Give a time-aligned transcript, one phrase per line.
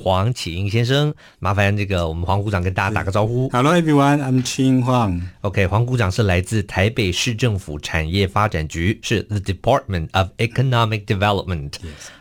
[0.00, 3.48] 黄启英先生，麻烦这个我们黄股长跟大家打个招呼。
[3.48, 5.22] Hello everyone, I'm Qing Huang.
[5.40, 11.72] OK，黄股长是来自台北市政府产业发展局，是 The Department of Economic Development.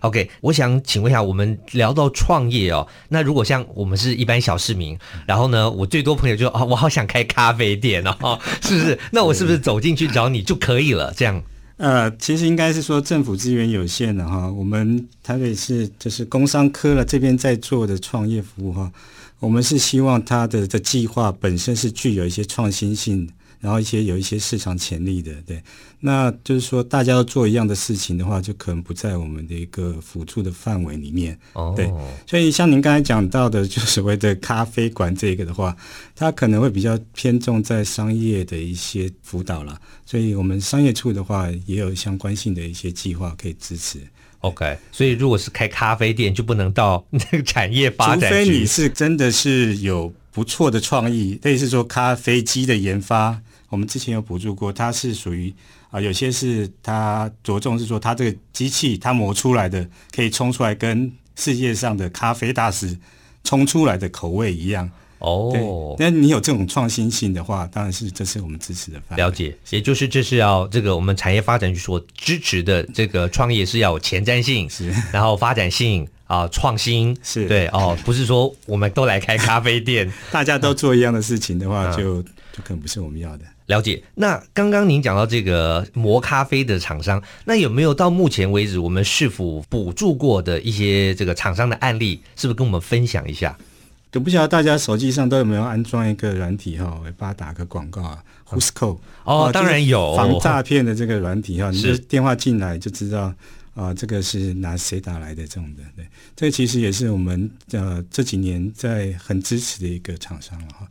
[0.00, 8.98] OK，我想请问一下，我们聊到创业哦，那如果像我们是一般小市民，然后呢，我最多朋友就啊，我好想开咖啡店哦， 是不是？
[9.12, 11.12] 那我是不是走进去找你就可以了？
[11.14, 11.42] 这样？
[11.76, 18.90] 呃，其实应该是说政府资源有限的哈，我们台北市就是工商科了这边在做的创业服务哈，
[19.38, 23.28] 我们是希望它的的计划本身是具有一些创新性。
[23.60, 25.62] 然后一些有一些市场潜力的，对，
[26.00, 31.38] 那就是说大家要做一样的事情的话，就可能不在我们的一个辅助的范围里面。
[31.54, 31.90] 哦，对，
[32.26, 35.76] 所以像您刚才讲到的，就所谓的咖啡馆这个的话，
[36.14, 39.80] 它可能会比较偏重在商业的一些辅导啦。
[40.04, 43.98] 所以我们商业处的话，也有相关性的一些计划可以支持。
[44.40, 48.30] OK，所以如果是开咖啡店，就不能到那个产业发展。
[48.30, 53.40] 除非你是真的是有不错的创意，类似说咖啡机的研发。
[53.70, 55.50] 我们之前有补助过，它是属于
[55.90, 62.98] 啊，有些是它着重是说，它这个机器它磨出来的可以冲出来，跟世界上的咖啡大师
[63.44, 64.90] 冲出来的口味一样
[65.20, 65.96] 哦。
[65.98, 69.16] 那你有这种创新性的话，当然是这是我们支持的范。
[69.18, 83.44] 了解，也就是这是要这个我们产业发展局所支持的这个创业是要有前瞻性，是然后发展性啊，创新是对哦，不是说我们都来开咖啡店， 大家都做一样的事情的话，就就可能不是我们要的。
[83.66, 84.02] 了解。
[84.14, 93.56] 那刚刚您讲到这个磨咖啡的厂商，那有没有到目前为止我们是否补助过的一些这个厂商的案例，是不是跟我们分享一下？
[94.12, 96.84] 都不晓得大家手机上都有没有安装一个软体哈？
[97.04, 103.34] 我帮他打个广告啊，Whoscall 哦，当然有防诈骗的这个软体哈，你的电话进来就知道
[103.76, 105.82] 啊，这个是拿谁打来的这种的。
[105.94, 106.04] 对，
[106.34, 110.88] 这其实也是我们呃这几年在很支持的一个厂商了哈。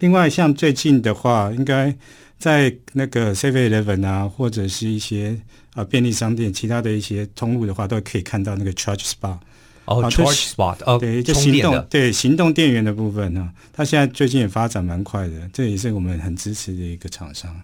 [0.00, 1.94] 另外，像最近的话，应该
[2.38, 5.38] 在那个 Seven Eleven 啊，或者是一些
[5.74, 9.38] 啊便利商店，其他的一些通路的话，都可以看到那个 Charge Spot。
[9.84, 17.54] 哦、oh，Charge Spot，哦，对，就行动，对，行动电源的部分呢，它现在最近也发展蛮快的，这也是我们很支持的一个厂商。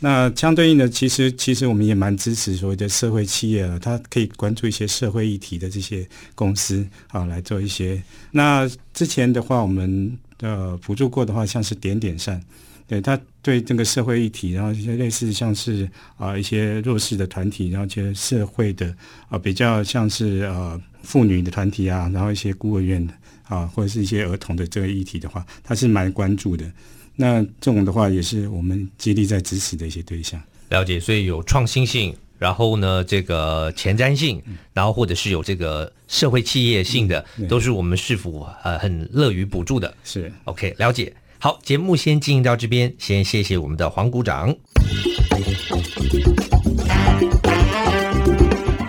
[0.00, 8.02] 那相对应的，其实其实我们也蛮支持所谓的社会企业啊，它可以关注一些社会议题的这些公司啊，来做一些。
[8.30, 10.18] 那之前的话，我们。
[10.40, 12.38] 呃，辅助过的话，像是点点善，
[12.86, 15.88] 对他对这个社会议题，然后一些类似像是
[16.18, 18.94] 啊、一些弱势的团体，然后一些社会的
[19.28, 23.08] 啊、比较像是呃妇女的团体啊，然后一些孤儿院
[23.48, 26.70] 啊，或者是一些儿童的这个议题的话，他是蛮关注的。
[27.16, 30.40] 那这种的话，也是我们极力在支持的一些对象。
[30.70, 32.14] 了解，所以有创新性。
[32.36, 34.42] 然后呢，这个前瞻性，
[34.74, 39.94] 然后或者是有这个社会企业性的，嗯、都是我们市府呃很乐于补助的。
[40.02, 41.14] 是 OK，了解。
[41.38, 44.54] 好，节目先进行到这边，先谢谢我们的黄股长。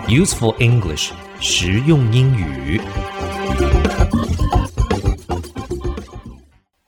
[0.08, 2.80] Useful English，实用英语。